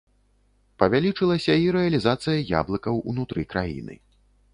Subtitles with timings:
[0.83, 3.95] Павялічылася і рэалізацыя яблыкаў ўнутры краіны.